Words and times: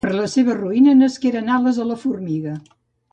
Per 0.05 0.09
a 0.11 0.19
la 0.19 0.27
seva 0.35 0.55
ruïna 0.59 0.95
nasqueren 1.01 1.53
ales 1.57 1.81
a 1.83 1.87
la 1.91 2.01
formiga. 2.05 2.59